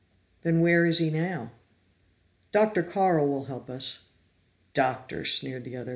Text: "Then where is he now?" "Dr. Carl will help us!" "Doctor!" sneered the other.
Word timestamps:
"Then 0.41 0.61
where 0.61 0.87
is 0.87 0.97
he 0.97 1.11
now?" 1.11 1.51
"Dr. 2.51 2.81
Carl 2.81 3.27
will 3.27 3.45
help 3.45 3.69
us!" 3.69 4.05
"Doctor!" 4.73 5.25
sneered 5.25 5.63
the 5.63 5.77
other. 5.77 5.89